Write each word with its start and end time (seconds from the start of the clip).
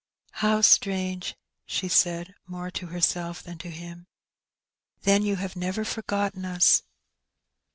"How 0.43 0.61
strange!" 0.61 1.35
she 1.67 1.87
said, 1.87 2.33
more 2.47 2.71
to 2.71 2.87
herself 2.87 3.43
than 3.43 3.59
to 3.59 3.69
him. 3.69 4.07
"Then 5.03 5.21
you 5.21 5.35
have 5.35 5.55
never 5.55 5.85
forgotten 5.85 6.43
us?" 6.43 6.81